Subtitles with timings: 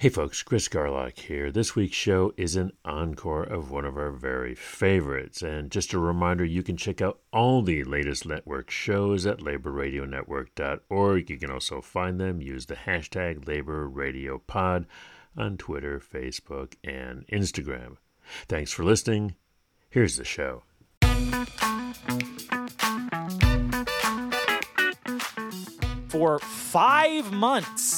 [0.00, 1.50] Hey folks, Chris Garlock here.
[1.50, 5.42] This week's show is an encore of one of our very favorites.
[5.42, 11.30] And just a reminder, you can check out all the latest network shows at laborradionetwork.org.
[11.30, 14.84] You can also find them, use the hashtag LaborRadioPod
[15.36, 17.96] on Twitter, Facebook, and Instagram.
[18.46, 19.34] Thanks for listening.
[19.90, 20.62] Here's the show.
[26.08, 27.97] For five months,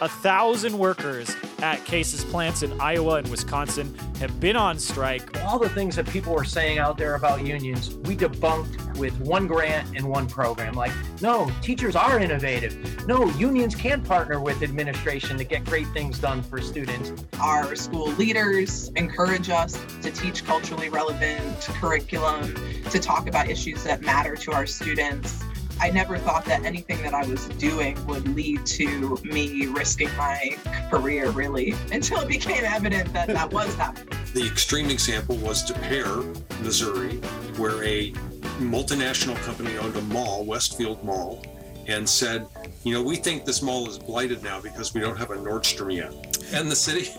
[0.00, 5.42] a thousand workers at Case's plants in Iowa and Wisconsin have been on strike.
[5.42, 9.46] All the things that people were saying out there about unions, we debunked with one
[9.46, 10.74] grant and one program.
[10.74, 13.06] Like, no, teachers are innovative.
[13.06, 17.12] No, unions can partner with administration to get great things done for students.
[17.40, 22.54] Our school leaders encourage us to teach culturally relevant curriculum,
[22.90, 25.42] to talk about issues that matter to our students.
[25.80, 30.56] I never thought that anything that I was doing would lead to me risking my
[30.90, 34.18] career, really, until it became evident that that was happening.
[34.32, 36.24] The extreme example was Des Peres,
[36.62, 37.16] Missouri,
[37.56, 38.12] where a
[38.60, 41.44] multinational company owned a mall, Westfield Mall,
[41.86, 42.46] and said,
[42.84, 45.94] you know, we think this mall is blighted now because we don't have a Nordstrom
[45.94, 46.12] yet.
[46.54, 47.10] And the city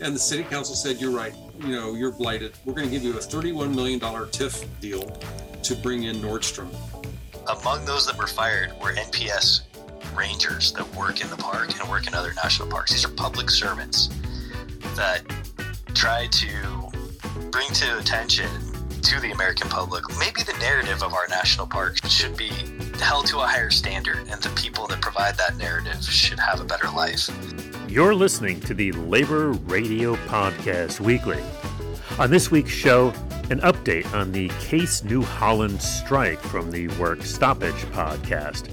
[0.00, 2.52] and the city council said, you're right, you know, you're blighted.
[2.64, 5.02] We're going to give you a $31 million TIF deal
[5.62, 6.68] to bring in Nordstrom.
[7.48, 9.62] Among those that were fired were NPS
[10.14, 12.92] rangers that work in the park and work in other national parks.
[12.92, 14.08] These are public servants
[14.94, 15.22] that
[15.94, 16.90] try to
[17.50, 18.48] bring to attention
[19.02, 22.50] to the American public maybe the narrative of our national parks should be
[23.00, 26.64] held to a higher standard and the people that provide that narrative should have a
[26.64, 27.28] better life.
[27.88, 31.42] You're listening to the Labor Radio Podcast Weekly.
[32.18, 33.12] On this week's show,
[33.52, 38.70] an update on the Case New Holland strike from the Work Stoppage podcast.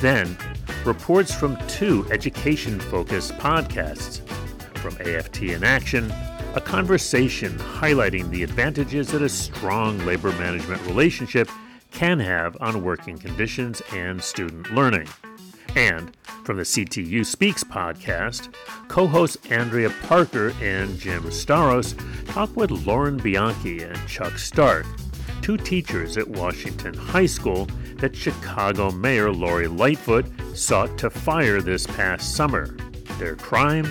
[0.00, 0.36] Then,
[0.84, 4.26] reports from two education focused podcasts.
[4.78, 6.12] From AFT in Action,
[6.56, 11.48] a conversation highlighting the advantages that a strong labor management relationship
[11.92, 15.06] can have on working conditions and student learning.
[15.78, 16.10] And
[16.42, 18.52] from the CTU Speaks podcast,
[18.88, 21.94] co hosts Andrea Parker and Jim Staros
[22.32, 24.86] talk with Lauren Bianchi and Chuck Stark,
[25.40, 27.68] two teachers at Washington High School
[27.98, 32.76] that Chicago Mayor Lori Lightfoot sought to fire this past summer.
[33.20, 33.86] Their crime?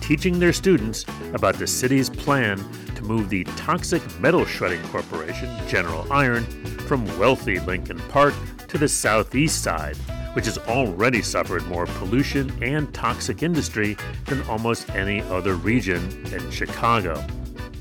[0.00, 1.04] Teaching their students
[1.34, 2.58] about the city's plan
[2.96, 6.42] to move the toxic metal shredding corporation, General Iron,
[6.88, 8.34] from wealthy Lincoln Park
[8.66, 9.96] to the southeast side
[10.34, 13.96] which has already suffered more pollution and toxic industry
[14.26, 16.02] than almost any other region
[16.32, 17.24] in Chicago.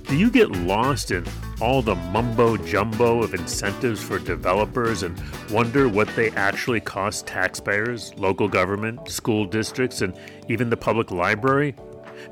[0.08, 1.26] Do you get lost in
[1.60, 5.22] all the mumbo jumbo of incentives for developers and
[5.52, 11.76] wonder what they actually cost taxpayers, local government, school districts, and even the public library?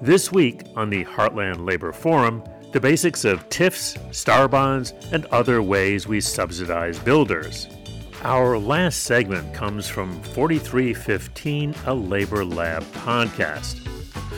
[0.01, 5.61] This week on the Heartland Labor Forum, the basics of TIFs, star bonds, and other
[5.61, 7.67] ways we subsidize builders.
[8.25, 13.85] Our last segment comes from 4315, a Labor Lab podcast.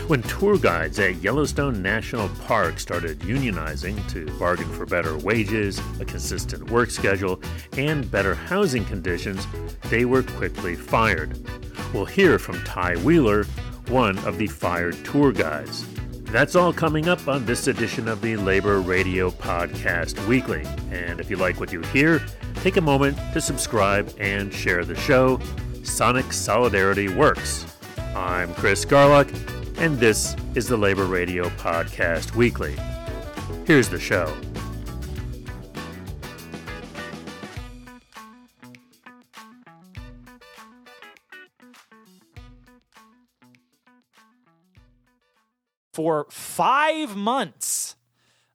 [0.09, 6.05] When tour guides at Yellowstone National Park started unionizing to bargain for better wages, a
[6.05, 7.41] consistent work schedule,
[7.77, 9.47] and better housing conditions,
[9.85, 11.39] they were quickly fired.
[11.93, 13.45] We'll hear from Ty Wheeler,
[13.87, 15.85] one of the fired tour guides.
[16.29, 20.63] That's all coming up on this edition of the Labor Radio Podcast Weekly.
[20.91, 22.21] And if you like what you hear,
[22.55, 25.39] take a moment to subscribe and share the show.
[25.83, 27.65] Sonic Solidarity Works.
[28.13, 29.29] I'm Chris Garlock,
[29.77, 32.75] and this is the Labor Radio Podcast Weekly.
[33.65, 34.35] Here's the show.
[45.97, 47.95] For five months,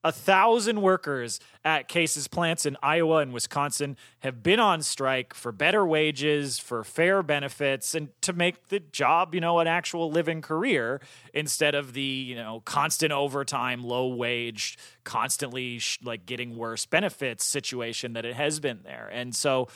[0.05, 5.51] a thousand workers at Case's plants in Iowa and Wisconsin have been on strike for
[5.51, 10.41] better wages, for fair benefits, and to make the job, you know, an actual living
[10.41, 11.01] career
[11.35, 17.45] instead of the, you know, constant overtime, low wage, constantly sh- like getting worse benefits
[17.45, 19.11] situation that it has been there.
[19.13, 19.67] And so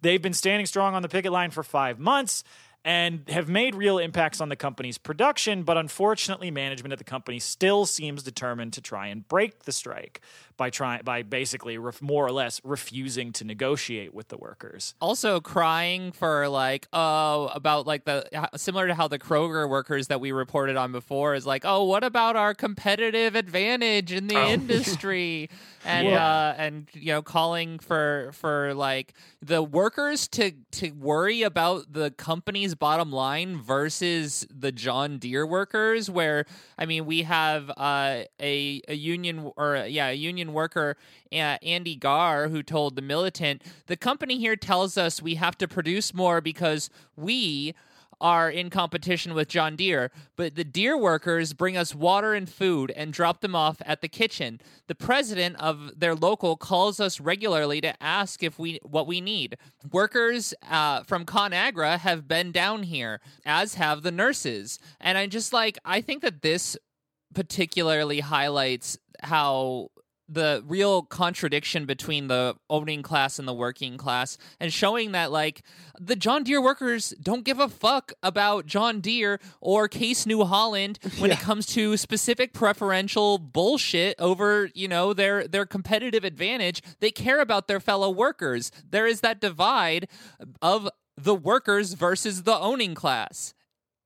[0.00, 2.44] they've been standing strong on the picket line for five months
[2.86, 7.40] and have made real impacts on the company's production, but unfortunately, management at the company
[7.40, 10.20] still seems determined to try and break the strike.
[10.56, 14.94] By trying by basically ref, more or less refusing to negotiate with the workers.
[15.00, 18.26] Also crying for like oh about like the
[18.56, 22.04] similar to how the Kroger workers that we reported on before is like oh what
[22.04, 24.48] about our competitive advantage in the oh.
[24.56, 25.48] industry
[25.86, 26.26] and yeah.
[26.26, 32.10] uh, and you know calling for for like the workers to to worry about the
[32.10, 36.44] company's bottom line versus the John Deere workers where
[36.76, 40.96] I mean we have uh, a a union or yeah a union worker
[41.32, 45.68] uh, Andy Garr who told the militant the company here tells us we have to
[45.68, 47.74] produce more because we
[48.20, 52.90] are in competition with John Deere, but the Deere workers bring us water and food
[52.96, 54.60] and drop them off at the kitchen.
[54.86, 59.58] The president of their local calls us regularly to ask if we what we need.
[59.92, 65.52] Workers uh, from ConAgra have been down here, as have the nurses, and I just
[65.52, 66.76] like I think that this
[67.34, 69.90] particularly highlights how
[70.28, 75.62] the real contradiction between the owning class and the working class and showing that like
[76.00, 80.98] the John Deere workers don't give a fuck about John Deere or Case New Holland
[81.18, 81.36] when yeah.
[81.36, 86.82] it comes to specific preferential bullshit over, you know, their their competitive advantage.
[87.00, 88.72] They care about their fellow workers.
[88.88, 90.08] There is that divide
[90.60, 93.54] of the workers versus the owning class.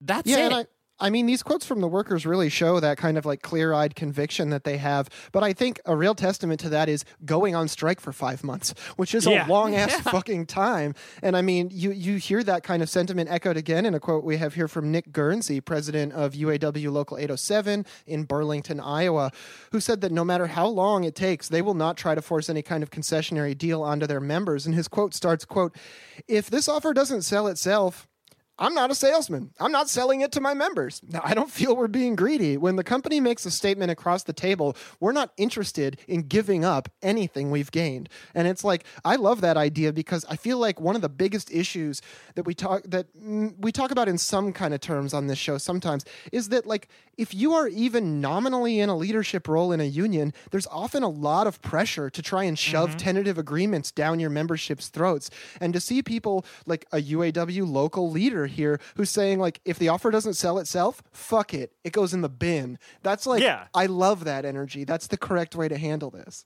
[0.01, 0.71] That's yeah, it.
[1.01, 3.95] I mean, these quotes from the workers really show that kind of like clear eyed
[3.95, 5.09] conviction that they have.
[5.33, 8.75] But I think a real testament to that is going on strike for five months,
[8.97, 9.47] which is yeah.
[9.47, 10.11] a long ass yeah.
[10.13, 10.95] fucking time.
[11.23, 14.25] And I mean, you, you hear that kind of sentiment echoed again in a quote
[14.25, 19.33] we have here from Nick Guernsey, president of UAW Local 807 in Burlington, Iowa,
[19.73, 22.51] who said that no matter how long it takes, they will not try to force
[22.51, 24.67] any kind of concessionary deal onto their members.
[24.67, 25.75] And his quote starts, quote,
[26.29, 28.07] if this offer doesn't sell itself,
[28.61, 29.53] I'm not a salesman.
[29.59, 31.01] I'm not selling it to my members.
[31.09, 32.59] Now, I don't feel we're being greedy.
[32.59, 36.91] When the company makes a statement across the table, we're not interested in giving up
[37.03, 38.11] anything we've gained.
[38.35, 41.51] And it's like I love that idea because I feel like one of the biggest
[41.51, 42.03] issues
[42.35, 43.07] that we talk that
[43.59, 46.89] we talk about in some kind of terms on this show sometimes is that like
[47.21, 51.09] if you are even nominally in a leadership role in a union, there's often a
[51.09, 52.99] lot of pressure to try and shove mm-hmm.
[52.99, 55.31] tentative agreements down your membership's throats.
[55.61, 59.89] And to see people like a UAW local leader here who's saying like if the
[59.89, 61.73] offer doesn't sell itself, fuck it.
[61.85, 62.79] It goes in the bin.
[63.03, 63.67] That's like yeah.
[63.75, 64.85] I love that energy.
[64.85, 66.45] That's the correct way to handle this.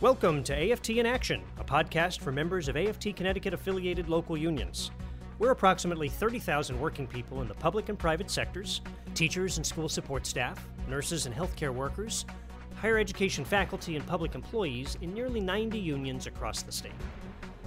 [0.00, 4.90] Welcome to AFT in Action, a podcast for members of AFT Connecticut affiliated local unions.
[5.38, 8.80] We're approximately 30,000 working people in the public and private sectors,
[9.14, 12.26] teachers and school support staff, nurses and healthcare workers,
[12.74, 16.92] higher education faculty, and public employees in nearly 90 unions across the state.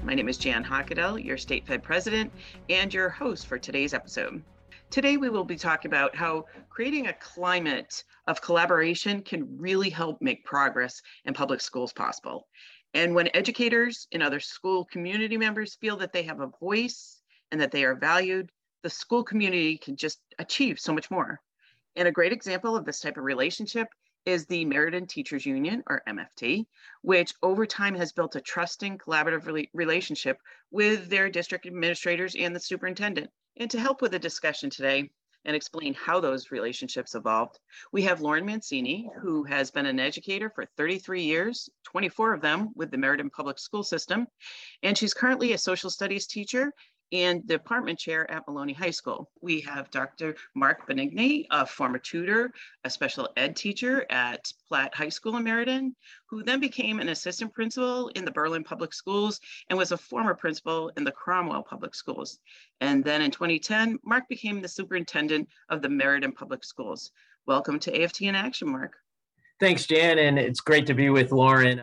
[0.03, 2.31] My name is Jan Hochadel, your state Fed president,
[2.69, 4.41] and your host for today's episode.
[4.89, 10.21] Today, we will be talking about how creating a climate of collaboration can really help
[10.21, 12.47] make progress in public schools possible.
[12.93, 17.21] And when educators and other school community members feel that they have a voice
[17.51, 18.49] and that they are valued,
[18.83, 21.41] the school community can just achieve so much more.
[21.95, 23.89] And a great example of this type of relationship
[24.25, 26.65] is the Meriden Teachers Union, or MFT,
[27.01, 30.37] which over time has built a trusting, collaborative re- relationship
[30.71, 33.29] with their district administrators and the superintendent.
[33.57, 35.09] And to help with the discussion today
[35.45, 37.59] and explain how those relationships evolved,
[37.91, 42.69] we have Lauren Mancini, who has been an educator for 33 years, 24 of them
[42.75, 44.27] with the Meriden Public School System.
[44.83, 46.73] And she's currently a social studies teacher
[47.11, 49.29] and department chair at Maloney High School.
[49.41, 50.35] We have Dr.
[50.55, 52.51] Mark Benigni, a former tutor,
[52.83, 55.95] a special ed teacher at Platt High School in Meriden,
[56.29, 59.39] who then became an assistant principal in the Berlin Public Schools
[59.69, 62.39] and was a former principal in the Cromwell Public Schools.
[62.81, 67.11] And then in 2010, Mark became the superintendent of the Meriden Public Schools.
[67.47, 68.93] Welcome to AFT in Action, Mark.
[69.59, 71.81] Thanks, Jan, and it's great to be with Lauren.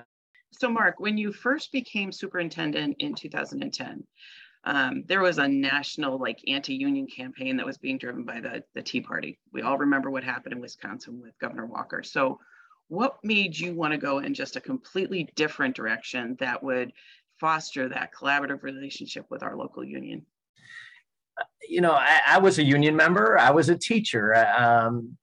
[0.52, 4.02] So, Mark, when you first became superintendent in 2010,
[4.66, 8.82] um, there was a national like anti-union campaign that was being driven by the, the
[8.82, 9.38] Tea Party.
[9.52, 12.02] We all remember what happened in Wisconsin with Governor Walker.
[12.02, 12.40] So
[12.88, 16.92] what made you want to go in just a completely different direction that would
[17.38, 20.26] foster that collaborative relationship with our local union?
[21.68, 23.38] You know, I, I was a union member.
[23.38, 24.34] I was a teacher.
[24.34, 25.16] Um,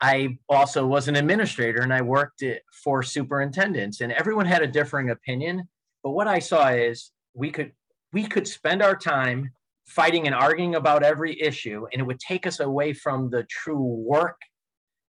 [0.00, 2.44] I also was an administrator and I worked
[2.84, 5.68] for superintendents and everyone had a differing opinion.
[6.04, 7.72] But what I saw is we could
[8.12, 9.52] we could spend our time
[9.86, 13.82] fighting and arguing about every issue, and it would take us away from the true
[13.82, 14.40] work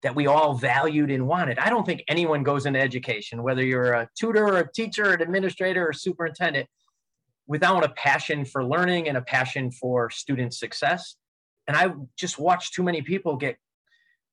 [0.01, 1.60] that we all valued and wanted.
[1.60, 5.22] I don't think anyone goes into education, whether you're a tutor or a teacher, an
[5.22, 6.68] administrator or superintendent,
[7.48, 11.15] without a passion for learning and a passion for student success.
[11.68, 13.58] And I just watched too many people get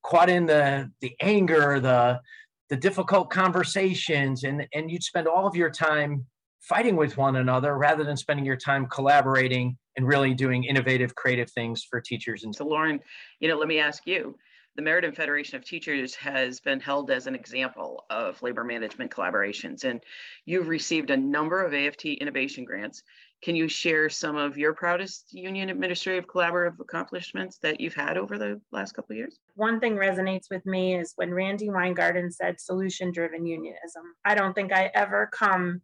[0.05, 2.21] caught in the the anger, the
[2.69, 6.27] the difficult conversations and and you'd spend all of your time
[6.69, 11.51] fighting with one another rather than spending your time collaborating and really doing innovative creative
[11.51, 13.01] things for teachers and so lauren
[13.41, 14.35] you know let me ask you
[14.77, 19.85] the Meriden Federation of Teachers has been held as an example of labor management collaborations,
[19.85, 20.03] and
[20.45, 23.03] you've received a number of AFT innovation grants.
[23.43, 28.37] Can you share some of your proudest union administrative collaborative accomplishments that you've had over
[28.37, 29.39] the last couple of years?
[29.55, 34.15] One thing resonates with me is when Randi Weingarten said solution driven unionism.
[34.27, 35.81] I don't think I ever come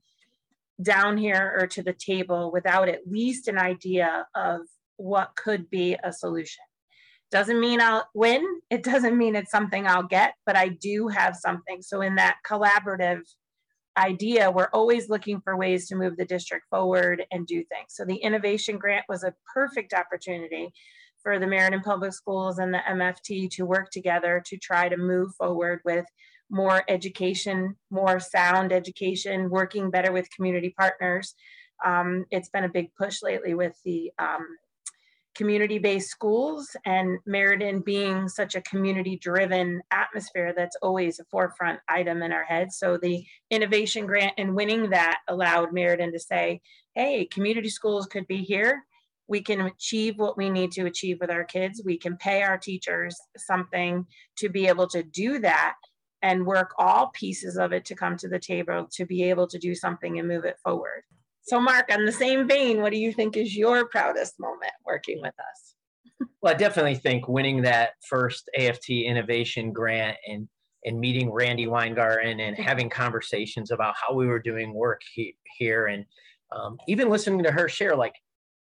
[0.82, 4.60] down here or to the table without at least an idea of
[4.96, 6.64] what could be a solution.
[7.30, 8.44] Doesn't mean I'll win.
[8.70, 11.80] It doesn't mean it's something I'll get, but I do have something.
[11.80, 13.22] So, in that collaborative
[13.96, 17.88] idea, we're always looking for ways to move the district forward and do things.
[17.90, 20.72] So, the innovation grant was a perfect opportunity
[21.22, 25.34] for the Meriden Public Schools and the MFT to work together to try to move
[25.36, 26.04] forward with
[26.52, 31.34] more education, more sound education, working better with community partners.
[31.84, 34.46] Um, it's been a big push lately with the um,
[35.34, 42.32] community-based schools and Meriden being such a community-driven atmosphere that's always a forefront item in
[42.32, 42.76] our heads.
[42.76, 46.60] So the innovation grant and winning that allowed Meriden to say,
[46.94, 48.84] hey, community schools could be here.
[49.26, 51.80] We can achieve what we need to achieve with our kids.
[51.82, 54.04] We can pay our teachers something
[54.36, 55.76] to be able to do that
[56.22, 59.58] and work all pieces of it to come to the table to be able to
[59.58, 61.02] do something and move it forward.
[61.42, 65.20] So, Mark, on the same vein, what do you think is your proudest moment working
[65.20, 66.28] with us?
[66.40, 70.48] Well, I definitely think winning that first AFT innovation grant and
[70.84, 75.86] and meeting Randi Weingarten and having conversations about how we were doing work he, here
[75.86, 76.04] and
[76.50, 78.14] um, even listening to her share like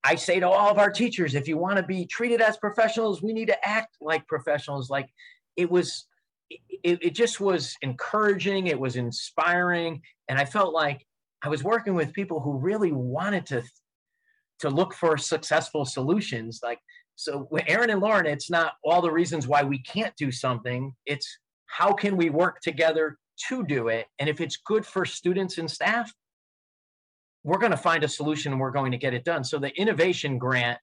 [0.06, 3.22] I say to all of our teachers, if you want to be treated as professionals,
[3.22, 4.88] we need to act like professionals.
[4.88, 5.08] Like
[5.56, 6.06] it was,
[6.50, 8.66] it, it just was encouraging.
[8.66, 10.02] It was inspiring.
[10.28, 11.04] And I felt like
[11.42, 13.62] I was working with people who really wanted to
[14.60, 16.60] to look for successful solutions.
[16.62, 16.78] Like
[17.14, 20.92] so, with Aaron and Lauren, it's not all the reasons why we can't do something.
[21.04, 25.58] It's how can we work together to do it, and if it's good for students
[25.58, 26.10] and staff,
[27.44, 29.44] we're going to find a solution and we're going to get it done.
[29.44, 30.78] So the innovation grant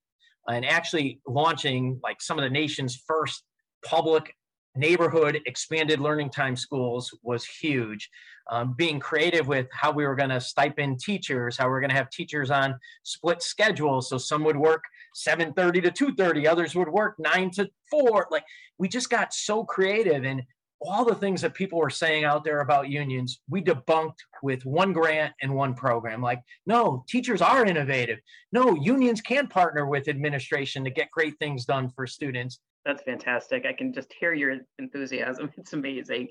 [0.47, 3.43] and actually launching like some of the nation's first
[3.83, 4.33] public
[4.75, 8.09] neighborhood expanded learning time schools was huge.
[8.49, 11.91] Um, being creative with how we were going to stipend teachers, how we are going
[11.91, 14.09] to have teachers on split schedules.
[14.09, 14.83] So some would work
[15.15, 18.27] 7:30 to 2:30, others would work 9 to 4.
[18.31, 18.45] Like
[18.77, 20.43] we just got so creative and
[20.85, 24.93] all the things that people were saying out there about unions, we debunked with one
[24.93, 26.21] grant and one program.
[26.21, 28.19] Like, no, teachers are innovative.
[28.51, 32.59] No, unions can partner with administration to get great things done for students.
[32.85, 33.65] That's fantastic.
[33.65, 35.51] I can just hear your enthusiasm.
[35.57, 36.29] It's amazing.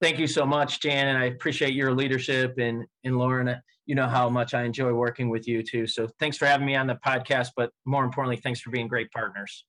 [0.00, 3.56] Thank you so much, Jan, and I appreciate your leadership and and Lauren.
[3.86, 5.86] You know how much I enjoy working with you too.
[5.86, 9.10] So thanks for having me on the podcast, but more importantly, thanks for being great
[9.12, 9.64] partners.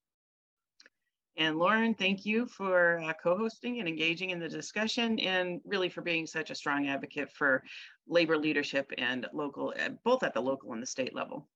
[1.36, 6.02] And Lauren, thank you for uh, co-hosting and engaging in the discussion, and really for
[6.02, 7.64] being such a strong advocate for
[8.08, 11.48] labor leadership and local, uh, both at the local and the state level.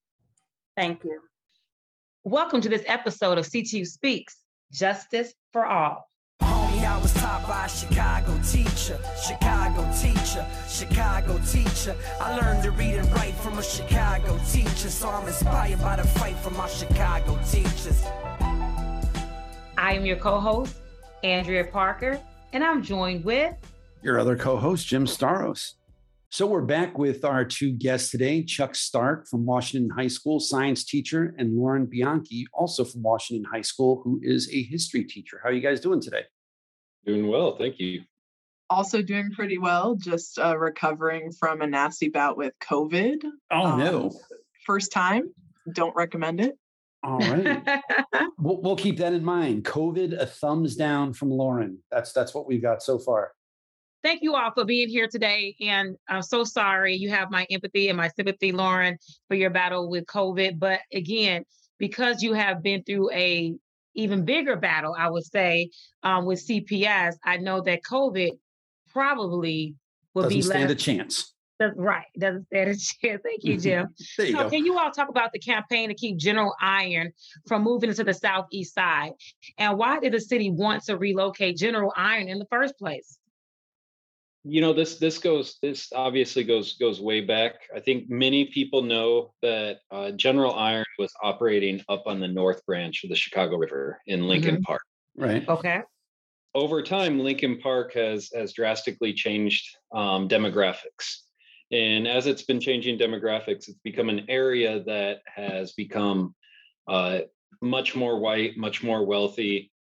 [0.76, 1.22] Thank you.
[2.28, 4.44] Welcome to this episode of CTU Speaks
[4.74, 6.10] Justice for All.
[6.42, 11.96] Homie, I was taught by a Chicago teacher, Chicago teacher, Chicago teacher.
[12.20, 16.04] I learned to read and write from a Chicago teacher, so I'm inspired by the
[16.06, 18.04] fight from my Chicago teachers.
[19.78, 20.76] I am your co host,
[21.24, 22.20] Andrea Parker,
[22.52, 23.56] and I'm joined with
[24.02, 25.76] your other co host, Jim Staros.
[26.30, 30.84] So we're back with our two guests today Chuck Stark from Washington High School, science
[30.84, 35.40] teacher, and Lauren Bianchi, also from Washington High School, who is a history teacher.
[35.42, 36.24] How are you guys doing today?
[37.06, 38.02] Doing well, thank you.
[38.70, 43.24] Also doing pretty well, just uh, recovering from a nasty bout with COVID.
[43.50, 44.12] Oh, um, no.
[44.66, 45.34] First time.
[45.74, 46.58] Don't recommend it.
[47.04, 47.66] All right.
[48.38, 49.64] we'll, we'll keep that in mind.
[49.64, 51.80] COVID, a thumbs down from Lauren.
[51.90, 53.32] That's that's what we've got so far
[54.04, 55.56] thank you all for being here today.
[55.62, 59.90] And I'm so sorry you have my empathy and my sympathy, Lauren, for your battle
[59.90, 60.60] with COVID.
[60.60, 61.44] But again,
[61.78, 63.56] because you have been through a
[63.96, 65.72] even bigger battle, I would say,
[66.04, 68.32] um, with CPS, I know that COVID
[68.92, 69.76] probably
[70.14, 71.34] will Doesn't be stand less, a chance.
[71.60, 72.06] Does, right.
[72.18, 72.76] Doesn't stand a
[73.08, 73.22] chance.
[73.24, 73.88] Thank you, Jim.
[74.18, 74.50] there you so go.
[74.50, 77.12] can you all talk about the campaign to keep General Iron
[77.48, 79.14] from moving into the southeast side?
[79.58, 83.18] And why did the city want to relocate General Iron in the first place?
[84.48, 88.82] You know this this goes this obviously goes goes way back i think many people
[88.82, 93.58] know that uh, general iron was operating up on the north branch of the chicago
[93.58, 94.64] river in lincoln mm-hmm.
[94.64, 94.82] park
[95.18, 95.82] right okay
[96.58, 101.20] over time, Lincoln Park has has drastically changed um, demographics.
[101.72, 106.34] And as it's been changing demographics, it's become an area that has become
[106.88, 107.20] uh,
[107.62, 109.72] much more white, much more wealthy.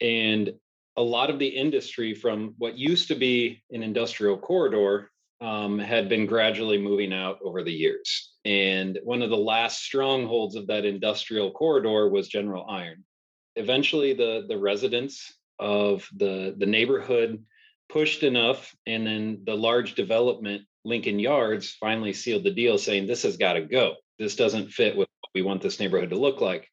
[0.00, 0.52] And
[0.96, 6.08] a lot of the industry from what used to be an industrial corridor um, had
[6.08, 8.32] been gradually moving out over the years.
[8.44, 13.04] And one of the last strongholds of that industrial corridor was General Iron.
[13.56, 17.42] Eventually, the, the residents of the, the neighborhood
[17.88, 23.22] pushed enough, and then the large development, Lincoln Yards, finally sealed the deal saying, This
[23.22, 23.94] has got to go.
[24.18, 26.68] This doesn't fit with what we want this neighborhood to look like.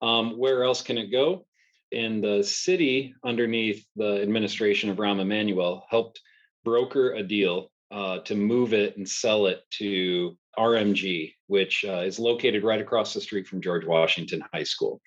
[0.00, 1.46] Um, where else can it go?
[1.94, 6.20] And the city, underneath the administration of Rahm Emanuel, helped
[6.64, 12.18] broker a deal uh, to move it and sell it to RMG, which uh, is
[12.18, 15.00] located right across the street from George Washington High School.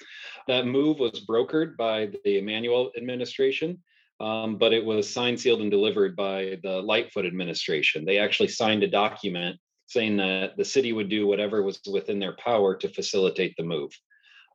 [0.48, 3.84] That move was brokered by the Emanuel administration,
[4.20, 8.06] um, but it was signed, sealed, and delivered by the Lightfoot administration.
[8.06, 12.36] They actually signed a document saying that the city would do whatever was within their
[12.38, 13.91] power to facilitate the move.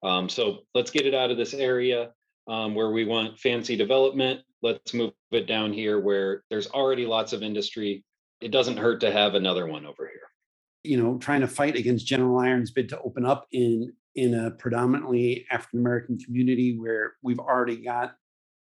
[0.03, 2.11] Um, so let's get it out of this area
[2.49, 4.41] um, where we want fancy development.
[4.63, 8.05] Let's move it down here where there's already lots of industry.
[8.41, 10.21] It doesn't hurt to have another one over here.
[10.85, 14.51] You know, trying to fight against General Iron's bid to open up in in a
[14.51, 18.15] predominantly African American community where we've already got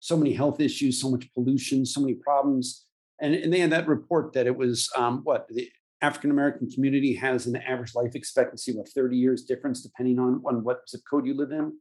[0.01, 2.85] so many health issues, so much pollution, so many problems.
[3.21, 5.69] And, and they had that report that it was um, what the
[6.03, 10.63] African American community has an average life expectancy, what, 30 years difference, depending on, on
[10.63, 11.77] what zip code you live in?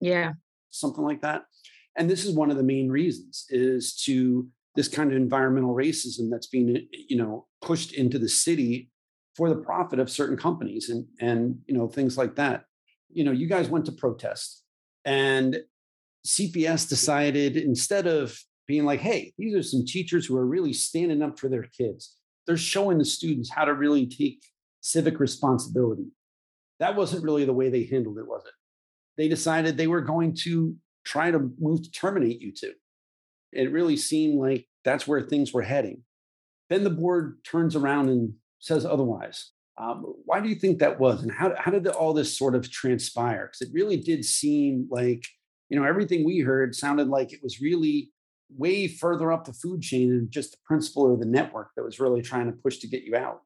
[0.00, 0.32] Yeah.
[0.70, 1.44] Something like that.
[1.96, 6.30] And this is one of the main reasons is to this kind of environmental racism
[6.30, 8.90] that's being, eh, you know, pushed into the city
[9.34, 12.64] for the profit of certain companies and and you know things like that.
[13.10, 14.62] You know, you guys went to protest
[15.04, 15.58] and
[16.26, 21.22] CPS decided instead of being like, hey, these are some teachers who are really standing
[21.22, 24.42] up for their kids they're showing the students how to really take
[24.80, 26.06] civic responsibility.
[26.78, 28.52] That wasn't really the way they handled it, was it?
[29.16, 32.72] They decided they were going to try to move to terminate you two.
[33.52, 36.02] It really seemed like that's where things were heading.
[36.68, 39.52] Then the board turns around and says otherwise.
[39.78, 41.22] Um, why do you think that was?
[41.22, 43.46] And how, how did all this sort of transpire?
[43.46, 45.24] Because it really did seem like,
[45.68, 48.10] you know, everything we heard sounded like it was really
[48.56, 52.00] way further up the food chain than just the principal or the network that was
[52.00, 53.42] really trying to push to get you out?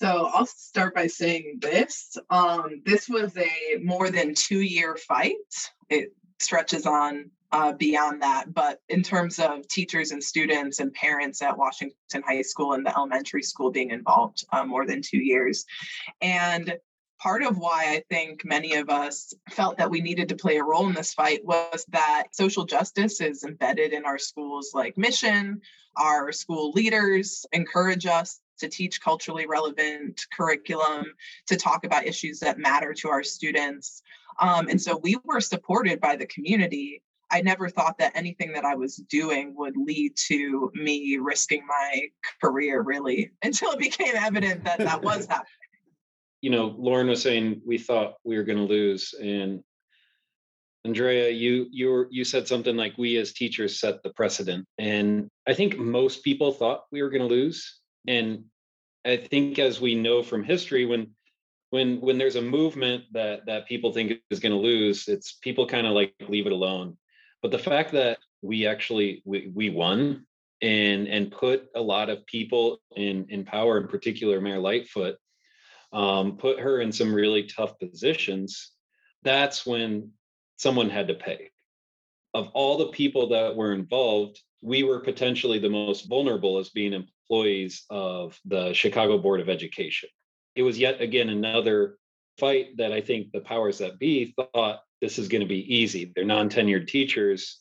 [0.00, 2.16] So I'll start by saying this.
[2.30, 5.34] Um, this was a more than two year fight.
[5.90, 8.54] It stretches on uh, beyond that.
[8.54, 12.96] But in terms of teachers and students and parents at Washington High School and the
[12.96, 15.66] elementary school being involved uh, more than two years.
[16.22, 16.78] And
[17.20, 20.64] part of why I think many of us felt that we needed to play a
[20.64, 25.60] role in this fight was that social justice is embedded in our schools like mission.
[25.98, 31.06] Our school leaders encourage us to teach culturally relevant curriculum,
[31.48, 34.02] to talk about issues that matter to our students.
[34.40, 37.02] Um, and so we were supported by the community.
[37.30, 42.08] I never thought that anything that I was doing would lead to me risking my
[42.42, 45.46] career, really, until it became evident that that was happening
[46.40, 49.62] you know, Lauren was saying we thought we were going to lose, and
[50.84, 55.28] Andrea, you you were, you said something like we as teachers set the precedent, and
[55.46, 58.44] I think most people thought we were going to lose, and
[59.04, 61.08] I think as we know from history, when
[61.70, 65.66] when when there's a movement that that people think is going to lose, it's people
[65.66, 66.96] kind of like leave it alone.
[67.42, 70.26] But the fact that we actually we, we won
[70.60, 75.16] and and put a lot of people in in power, in particular Mayor Lightfoot,
[75.92, 78.72] um, put her in some really tough positions,
[79.22, 80.10] that's when
[80.56, 81.50] someone had to pay.
[82.34, 86.92] Of all the people that were involved, we were potentially the most vulnerable as being
[87.30, 90.08] employees of the Chicago Board of Education.
[90.56, 91.96] It was yet again another
[92.38, 96.12] fight that I think the powers that be thought this is going to be easy.
[96.14, 97.60] They're non tenured teachers.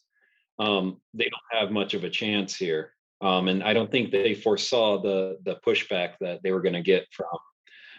[0.58, 2.94] Um, they don't have much of a chance here.
[3.22, 6.82] Um, and I don't think they foresaw the the pushback that they were going to
[6.82, 7.28] get from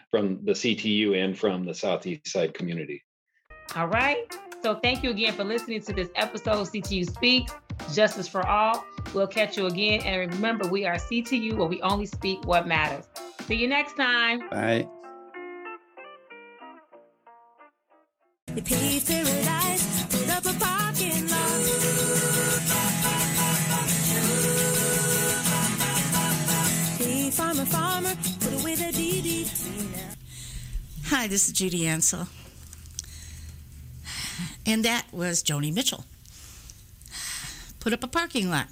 [0.09, 3.01] from the CTU and from the Southeast Side community.
[3.75, 4.35] All right.
[4.61, 7.53] So thank you again for listening to this episode of CTU Speaks,
[7.93, 8.85] Justice for All.
[9.13, 10.01] We'll catch you again.
[10.01, 13.05] And remember, we are CTU where we only speak what matters.
[13.47, 14.47] See you next time.
[14.49, 14.87] Bye.
[18.47, 21.61] They paved paradise, put up a parking lot.
[26.97, 30.17] Hey, farmer, farmer, put away the DDT.
[31.05, 32.27] Hi, this is Judy Ancel.
[34.65, 36.05] And that was Joni Mitchell.
[37.81, 38.67] Put up a parking lot.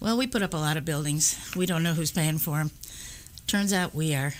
[0.00, 1.52] Well, we put up a lot of buildings.
[1.56, 2.72] We don't know who's paying for them.
[3.46, 4.34] Turns out we are.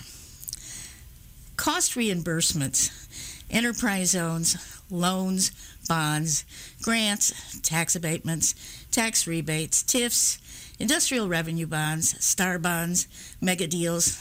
[1.57, 2.91] Cost reimbursements,
[3.51, 4.57] enterprise zones,
[4.91, 5.53] loans,
[5.89, 6.45] bonds,
[6.83, 8.55] grants, tax abatements,
[8.91, 10.39] tax rebates, TIFs,
[10.79, 13.07] industrial revenue bonds, star bonds,
[13.41, 14.19] mega deals.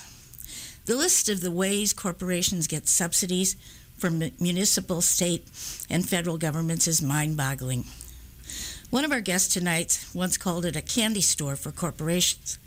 [0.85, 3.55] The list of the ways corporations get subsidies
[3.97, 5.45] from municipal, state,
[5.89, 7.85] and federal governments is mind boggling.
[8.89, 12.57] One of our guests tonight once called it a candy store for corporations.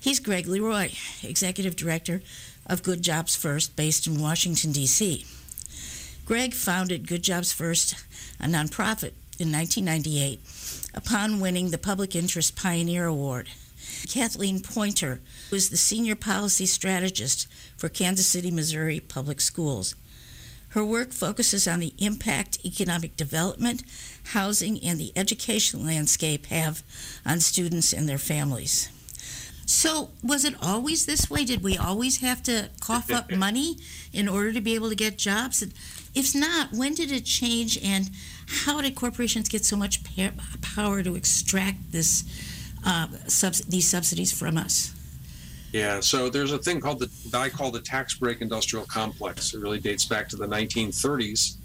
[0.00, 2.22] He's Greg LeRoy, Executive Director
[2.66, 5.24] of Good Jobs First, based in Washington, D.C.
[6.24, 7.94] Greg founded Good Jobs First,
[8.40, 10.40] a nonprofit, in 1998
[10.92, 13.48] upon winning the Public Interest Pioneer Award.
[14.08, 15.20] Kathleen Pointer
[15.52, 19.94] was the Senior Policy Strategist for Kansas City, Missouri Public Schools.
[20.74, 23.84] Her work focuses on the impact economic development,
[24.32, 26.82] housing, and the education landscape have
[27.24, 28.88] on students and their families.
[29.66, 31.44] So, was it always this way?
[31.44, 33.76] Did we always have to cough up money
[34.12, 35.64] in order to be able to get jobs?
[36.12, 38.10] If not, when did it change and
[38.64, 40.00] how did corporations get so much
[40.60, 42.24] power to extract this,
[42.84, 44.92] uh, subs- these subsidies from us?
[45.74, 49.54] Yeah, so there's a thing called the that I call the tax break industrial complex.
[49.54, 51.56] It really dates back to the 1930s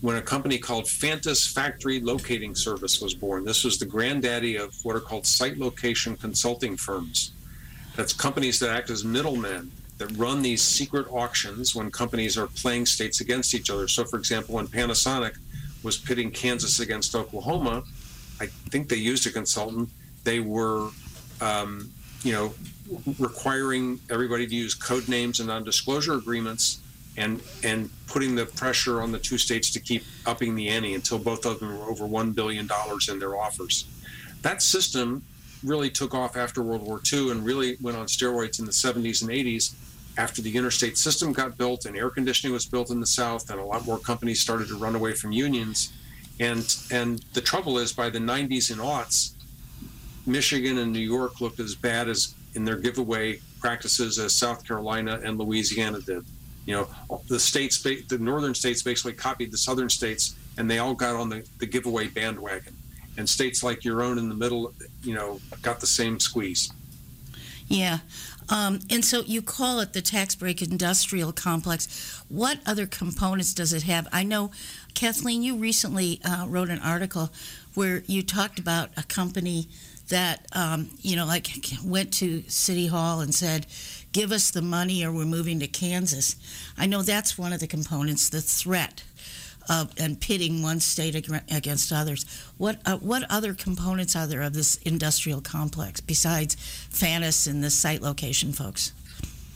[0.00, 3.44] when a company called Fantus Factory Locating Service was born.
[3.44, 7.32] This was the granddaddy of what are called site location consulting firms.
[7.96, 12.86] That's companies that act as middlemen that run these secret auctions when companies are playing
[12.86, 13.88] states against each other.
[13.88, 15.36] So, for example, when Panasonic
[15.82, 17.82] was pitting Kansas against Oklahoma,
[18.40, 19.90] I think they used a consultant.
[20.24, 20.88] They were,
[21.42, 21.92] um,
[22.22, 22.54] you know,
[23.18, 26.80] requiring everybody to use code names and non-disclosure agreements
[27.16, 31.18] and and putting the pressure on the two states to keep upping the ante until
[31.18, 33.84] both of them were over one billion dollars in their offers.
[34.42, 35.22] That system
[35.62, 39.22] really took off after World War II and really went on steroids in the 70s
[39.22, 39.74] and 80s
[40.16, 43.60] after the interstate system got built and air conditioning was built in the South and
[43.60, 45.92] a lot more companies started to run away from unions.
[46.38, 49.32] And and the trouble is by the 90s and aughts,
[50.26, 55.20] Michigan and New York looked as bad as in their giveaway practices as South Carolina
[55.22, 56.24] and Louisiana did.
[56.66, 60.94] You know, the states, the northern states basically copied the southern states, and they all
[60.94, 62.76] got on the, the giveaway bandwagon.
[63.16, 66.72] And states like your own in the middle, you know, got the same squeeze.
[67.66, 67.98] Yeah.
[68.48, 72.22] Um, and so you call it the tax break industrial complex.
[72.28, 74.08] What other components does it have?
[74.12, 74.50] I know,
[74.94, 77.30] Kathleen, you recently uh, wrote an article
[77.74, 79.68] where you talked about a company
[80.10, 81.48] that um, you know like
[81.84, 83.66] went to city hall and said
[84.12, 86.36] give us the money or we're moving to kansas.
[86.76, 89.02] I know that's one of the components the threat
[89.68, 91.14] of, and pitting one state
[91.50, 92.24] against others.
[92.58, 97.70] What uh, what other components are there of this industrial complex besides Fantus and the
[97.70, 98.92] site location folks?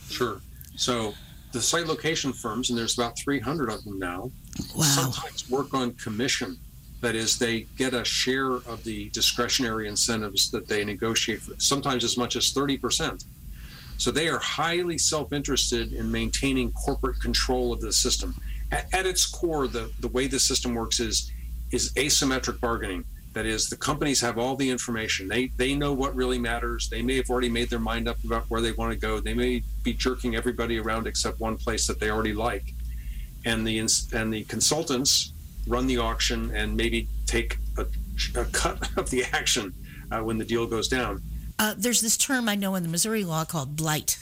[0.09, 0.41] Sure.
[0.75, 1.13] So
[1.51, 4.29] the site location firms and there's about 300 of them now
[4.75, 4.83] wow.
[4.83, 6.57] sometimes work on commission
[7.05, 12.03] that is, they get a share of the discretionary incentives that they negotiate, for, sometimes
[12.03, 13.23] as much as 30%.
[13.97, 18.33] So they are highly self interested in maintaining corporate control of the system.
[18.71, 21.31] At, at, its core, the, the way the system works is,
[21.71, 23.05] is asymmetric bargaining.
[23.33, 25.27] That is, the companies have all the information.
[25.27, 26.89] They, they know what really matters.
[26.89, 29.19] They may have already made their mind up about where they want to go.
[29.19, 32.73] They may be jerking everybody around except one place that they already like.
[33.45, 35.33] And the, and the consultants
[35.67, 37.85] run the auction and maybe take a,
[38.35, 39.73] a cut of the action
[40.11, 41.21] uh, when the deal goes down.
[41.57, 44.21] Uh, there's this term I know in the Missouri law called blight.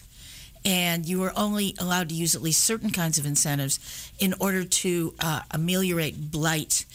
[0.65, 4.63] And you are only allowed to use at least certain kinds of incentives in order
[4.63, 6.85] to uh, ameliorate blight.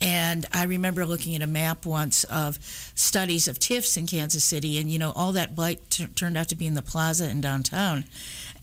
[0.00, 2.58] And I remember looking at a map once of
[2.94, 6.48] studies of TIFs in Kansas City, and you know all that blight t- turned out
[6.50, 8.04] to be in the plaza in downtown.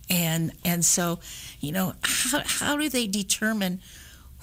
[0.09, 1.19] And and so,
[1.59, 3.81] you know, how how do they determine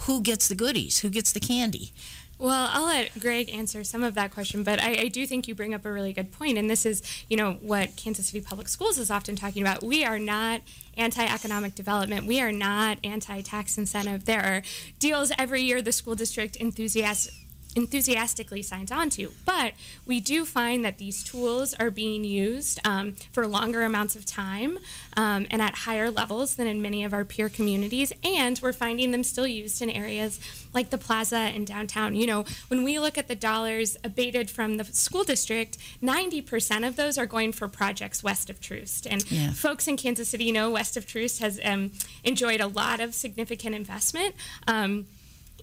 [0.02, 1.92] who gets the goodies, who gets the candy?
[2.38, 5.54] Well, I'll let Greg answer some of that question, but I, I, do think you
[5.54, 8.66] bring up a really good point, and this is, you know, what Kansas City Public
[8.68, 9.82] Schools is often talking about.
[9.82, 10.62] We are not
[10.96, 12.26] anti-economic development.
[12.26, 14.24] We are not anti-tax incentive.
[14.24, 14.62] There are
[14.98, 17.30] deals every year the school district enthusiasts
[17.76, 19.32] enthusiastically signs on to.
[19.44, 19.72] But
[20.06, 24.78] we do find that these tools are being used um, for longer amounts of time
[25.16, 28.12] um, and at higher levels than in many of our peer communities.
[28.22, 30.40] And we're finding them still used in areas
[30.74, 32.14] like the plaza and downtown.
[32.14, 36.96] You know, when we look at the dollars abated from the school district, 90% of
[36.96, 39.06] those are going for projects west of Troost.
[39.06, 39.52] And yeah.
[39.52, 41.92] folks in Kansas City you know west of Troost has um,
[42.24, 44.34] enjoyed a lot of significant investment.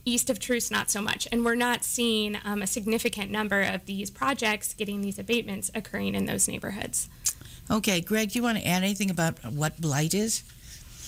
[0.07, 1.27] East of Troost, not so much.
[1.31, 6.15] And we're not seeing um, a significant number of these projects getting these abatements occurring
[6.15, 7.09] in those neighborhoods.
[7.69, 10.43] Okay, Greg, do you want to add anything about what blight is?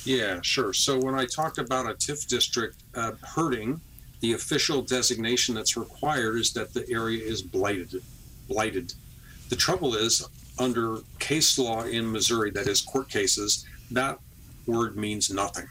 [0.03, 0.73] Yeah, sure.
[0.73, 3.79] So when I talked about a TIF district uh, hurting,
[4.19, 8.03] the official designation that's required is that the area is blighted.
[8.49, 8.93] Blighted.
[9.47, 10.27] The trouble is,
[10.59, 14.19] under case law in Missouri, that is court cases, that
[14.67, 15.67] word means nothing.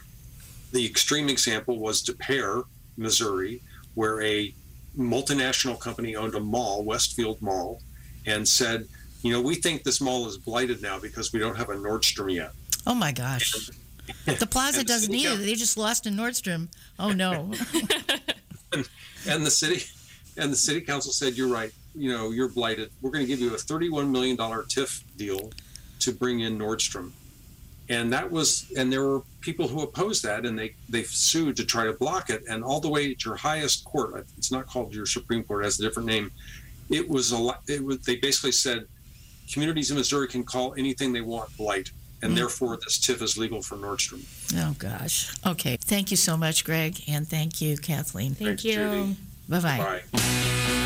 [0.72, 2.64] The extreme example was Des Peres,
[2.98, 3.62] Missouri,
[3.94, 4.54] where a
[4.96, 7.80] multinational company owned a mall, Westfield Mall,
[8.26, 8.86] and said,
[9.22, 12.32] you know, we think this mall is blighted now because we don't have a Nordstrom
[12.32, 12.52] yet.
[12.86, 13.70] Oh my gosh.
[14.26, 15.36] The plaza doesn't either.
[15.36, 16.68] They just lost a Nordstrom.
[16.98, 17.52] Oh no.
[18.72, 18.88] and,
[19.28, 19.84] and the city
[20.36, 22.90] and the city council said, You're right, you know, you're blighted.
[23.02, 25.50] We're gonna give you a $31 million TIF deal
[26.00, 27.10] to bring in Nordstrom.
[27.90, 31.64] And that was and there were people who opposed that and they they sued to
[31.64, 32.42] try to block it.
[32.48, 35.64] And all the way to your highest court, it's not called your Supreme Court, it
[35.64, 36.30] has a different name.
[36.90, 38.86] It was a it was they basically said
[39.50, 41.90] communities in Missouri can call anything they want blight,
[42.22, 42.36] and mm.
[42.36, 44.24] therefore this TIF is legal for Nordstrom.
[44.56, 45.34] Oh gosh.
[45.46, 45.78] Okay.
[45.80, 48.34] Thank you so much, Greg, and thank you, Kathleen.
[48.34, 49.16] Thank Thanks, you.
[49.48, 50.84] Bye bye.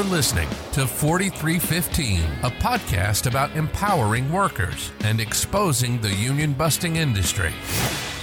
[0.00, 7.52] You're listening to 4315, a podcast about empowering workers and exposing the union busting industry.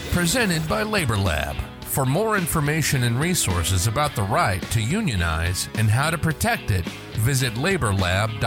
[0.10, 1.56] Presented by Labor Lab.
[1.82, 6.84] For more information and resources about the right to unionize and how to protect it,
[7.14, 8.42] visit laborlab.us.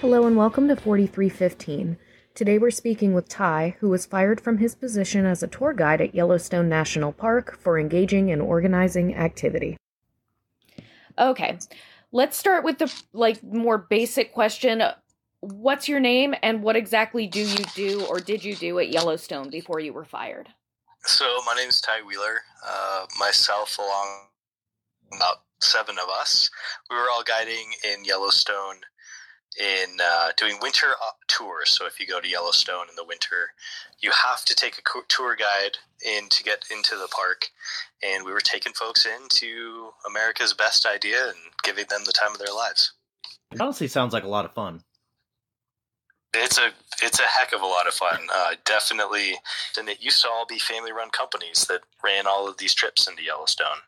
[0.00, 1.98] Hello and welcome to 4315.
[2.34, 6.00] Today we're speaking with Ty, who was fired from his position as a tour guide
[6.00, 9.76] at Yellowstone National Park for engaging in organizing activity.
[11.18, 11.58] Okay,
[12.10, 14.82] let's start with the like more basic question.
[15.40, 19.50] What's your name and what exactly do you do or did you do at Yellowstone
[19.50, 20.48] before you were fired?
[21.04, 22.40] So my name is Ty Wheeler.
[22.66, 24.28] Uh, myself, along
[25.14, 26.48] about seven of us,
[26.88, 28.76] we were all guiding in Yellowstone
[29.58, 31.70] in uh, doing winter uh, tours.
[31.70, 33.52] So if you go to Yellowstone in the winter,
[34.00, 37.50] you have to take a tour guide in to get into the park.
[38.02, 42.38] And we were taking folks into America's best idea and giving them the time of
[42.38, 42.92] their lives.
[43.52, 44.82] It honestly sounds like a lot of fun.
[46.34, 46.70] It's a
[47.02, 48.20] it's a heck of a lot of fun.
[48.34, 49.34] Uh, definitely,
[49.78, 53.06] and it used to all be family run companies that ran all of these trips
[53.06, 53.82] into Yellowstone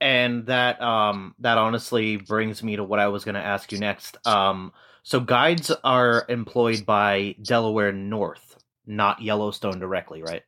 [0.00, 3.78] and that um that honestly brings me to what I was going to ask you
[3.78, 4.16] next.
[4.26, 8.56] Um, so guides are employed by Delaware North,
[8.86, 10.42] not Yellowstone directly, right?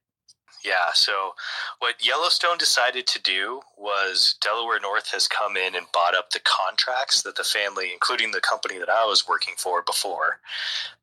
[0.65, 0.93] Yeah.
[0.95, 1.35] So
[1.79, 6.41] what Yellowstone decided to do was Delaware North has come in and bought up the
[6.41, 10.41] contracts that the family, including the company that I was working for before,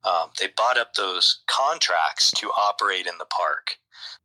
[0.04, 3.78] um, they bought up those contracts to operate in the park.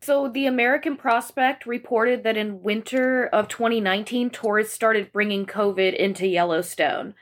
[0.03, 6.27] So, the American Prospect reported that in winter of 2019, tourists started bringing COVID into
[6.27, 7.14] Yellowstone.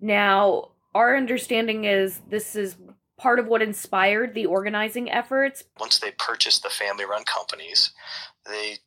[0.00, 2.76] Now, our understanding is this is
[3.22, 5.62] part of what inspired the organizing efforts.
[5.78, 7.92] Once they purchased the family run companies,
[8.44, 8.78] they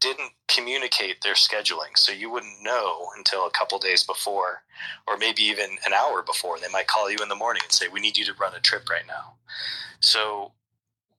[0.00, 1.96] didn't communicate their scheduling.
[1.96, 4.62] So you wouldn't know until a couple days before,
[5.08, 6.58] or maybe even an hour before.
[6.60, 8.60] They might call you in the morning and say, We need you to run a
[8.60, 9.34] trip right now.
[10.00, 10.52] So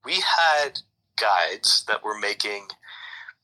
[0.06, 0.80] we had
[1.20, 2.68] guides that were making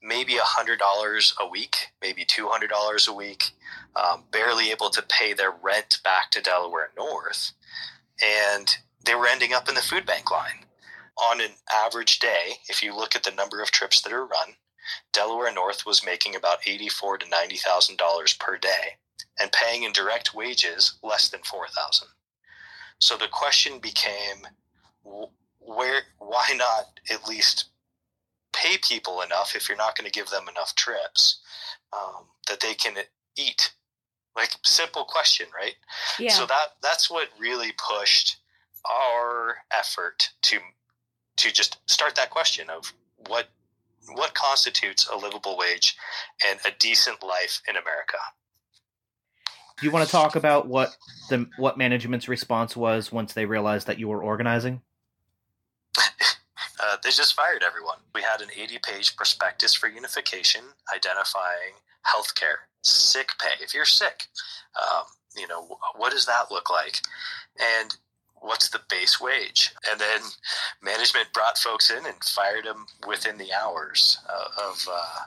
[0.02, 3.52] maybe a hundred dollars a week, maybe two hundred dollars a week,
[3.96, 7.52] um, barely able to pay their rent back to Delaware North,
[8.24, 10.66] and they were ending up in the food bank line.
[11.30, 14.56] On an average day, if you look at the number of trips that are run,
[15.14, 18.98] Delaware North was making about eighty-four to ninety thousand dollars per day,
[19.40, 22.08] and paying in direct wages less than four thousand.
[23.00, 24.48] So the question became,
[25.60, 27.66] where why not at least
[28.54, 31.40] pay people enough if you're not going to give them enough trips
[31.94, 32.96] um, that they can
[33.38, 33.74] eat
[34.36, 35.76] like simple question right
[36.20, 36.32] yeah.
[36.32, 38.38] so that that's what really pushed
[38.90, 40.58] our effort to
[41.38, 42.94] to just start that question of
[43.28, 43.50] what
[44.16, 45.96] what constitutes a livable wage
[46.46, 48.18] and a decent life in america
[49.80, 50.96] do you want to talk about what
[51.30, 54.82] the what management's response was once they realized that you were organizing
[56.92, 57.98] uh, they just fired everyone.
[58.16, 60.62] We had an 80 page prospectus for unification
[60.94, 63.64] identifying healthcare, sick pay.
[63.64, 64.28] If you're sick,
[64.82, 65.04] um,
[65.38, 66.98] you know, what does that look like?
[67.80, 67.96] And
[68.42, 69.72] what's the base wage?
[69.90, 70.20] And then
[70.82, 75.20] management brought folks in and fired them within the hours uh, of, uh,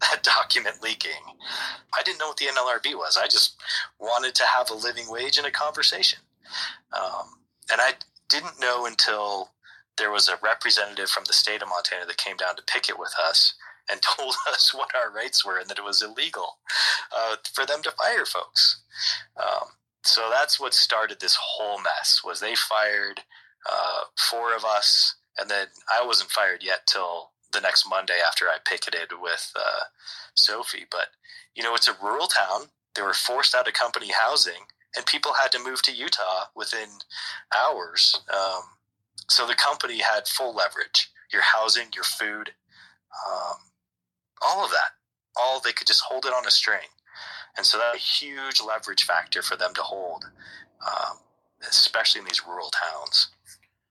[0.00, 1.20] that document leaking.
[1.98, 3.18] I didn't know what the NLRB was.
[3.20, 3.60] I just
[3.98, 6.20] wanted to have a living wage and a conversation.
[6.92, 7.92] Um, and I
[8.28, 9.50] didn't know until
[9.98, 13.12] there was a representative from the state of Montana that came down to picket with
[13.28, 13.54] us
[13.90, 16.58] and told us what our rights were and that it was illegal
[17.14, 18.80] uh, for them to fire folks.
[19.36, 19.68] Um,
[20.02, 22.22] so that's what started this whole mess.
[22.24, 23.20] Was they fired
[23.70, 28.46] uh, four of us, and then I wasn't fired yet till the next Monday after
[28.46, 29.84] I picketed with uh,
[30.34, 30.86] Sophie.
[30.90, 31.08] But
[31.54, 32.68] you know, it's a rural town.
[32.94, 36.88] They were forced out of company housing, and people had to move to Utah within
[37.56, 38.20] hours.
[38.32, 38.62] Um,
[39.28, 42.52] so the company had full leverage: your housing, your food,
[43.28, 43.56] um,
[44.42, 44.92] all of that.
[45.36, 46.88] All they could just hold it on a string,
[47.56, 50.24] and so that's a huge leverage factor for them to hold,
[50.86, 51.16] um,
[51.68, 53.28] especially in these rural towns.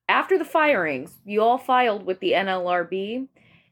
[0.08, 3.28] After the firings, you all filed with the NLRB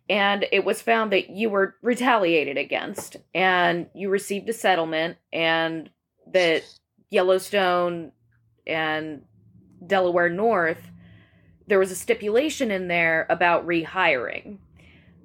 [0.09, 5.89] and it was found that you were retaliated against and you received a settlement and
[6.31, 6.63] that
[7.09, 8.11] Yellowstone
[8.65, 9.23] and
[9.85, 10.81] Delaware North
[11.67, 14.57] there was a stipulation in there about rehiring.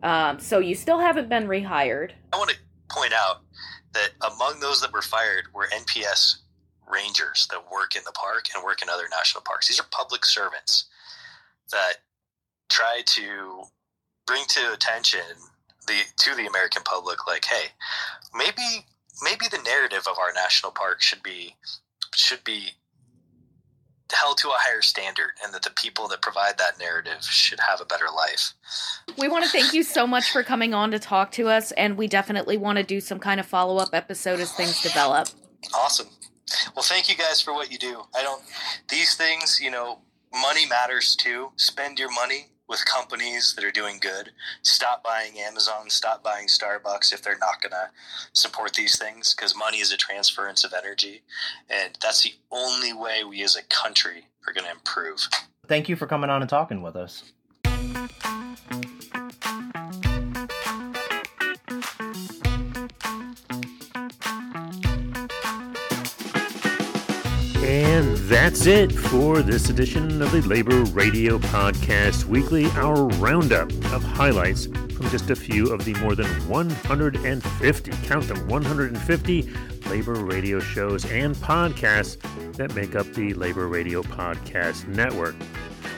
[0.02, 2.10] Um, so you still haven't been rehired.
[2.32, 2.56] I want to
[2.90, 3.42] point out
[3.94, 6.36] that among those that were fired were NPS
[6.90, 9.68] rangers that work in the park and work in other national parks.
[9.68, 10.86] These are public servants
[11.70, 11.94] that
[12.68, 13.62] try to
[14.26, 15.20] bring to attention
[15.86, 17.68] the to the American public, like, hey,
[18.34, 18.86] maybe
[19.22, 21.56] maybe the narrative of our national park should be
[22.14, 22.70] should be
[24.12, 27.80] held to a higher standard and that the people that provide that narrative should have
[27.80, 28.52] a better life.
[29.18, 31.96] We want to thank you so much for coming on to talk to us and
[31.96, 35.28] we definitely want to do some kind of follow-up episode as things develop.
[35.74, 36.08] Awesome.
[36.76, 38.02] Well, thank you guys for what you do.
[38.14, 38.42] I don't
[38.88, 40.00] these things, you know,
[40.32, 41.50] money matters too.
[41.56, 44.30] Spend your money with companies that are doing good.
[44.62, 47.90] Stop buying Amazon, stop buying Starbucks if they're not going to
[48.32, 51.20] support these things because money is a transference of energy.
[51.68, 55.28] And that's the only way we as a country are going to improve.
[55.66, 57.22] Thank you for coming on and talking with us.
[67.62, 74.02] And that's it for this edition of the Labor Radio Podcast Weekly, our roundup of
[74.02, 79.48] highlights from just a few of the more than 150, count them, 150
[79.88, 82.20] labor radio shows and podcasts
[82.54, 85.36] that make up the Labor Radio Podcast Network.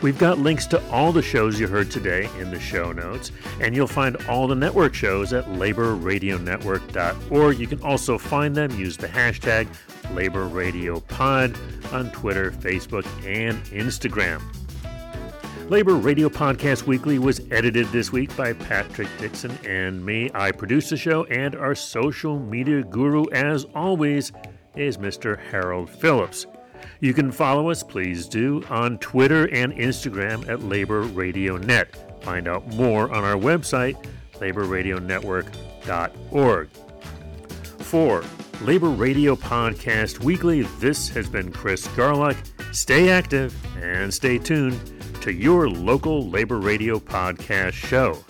[0.03, 3.75] We've got links to all the shows you heard today in the show notes, and
[3.75, 7.59] you'll find all the network shows at laborradionetwork.org.
[7.59, 9.67] You can also find them, use the hashtag
[10.13, 14.43] LaborRadioPod on Twitter, Facebook, and Instagram.
[15.71, 20.31] Labor Radio Podcast Weekly was edited this week by Patrick Dixon and me.
[20.35, 24.31] I produce the show, and our social media guru, as always,
[24.77, 25.39] is Mr.
[25.39, 26.47] Harold Phillips.
[27.01, 32.23] You can follow us, please do, on Twitter and Instagram at Labor Radio Net.
[32.23, 33.97] Find out more on our website,
[34.35, 36.69] laborradionetwork.org.
[37.79, 38.23] For
[38.63, 42.37] Labor Radio Podcast Weekly, this has been Chris Garlock.
[42.75, 44.81] Stay active and stay tuned
[45.21, 48.25] to your local Labor Radio Podcast show.